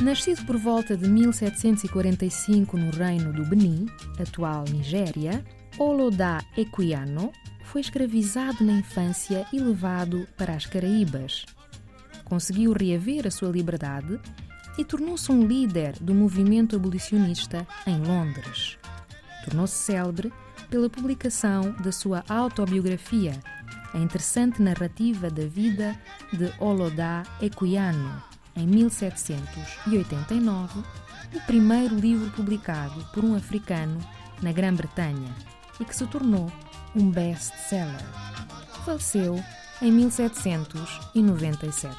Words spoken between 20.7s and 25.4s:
publicação da sua autobiografia, a interessante narrativa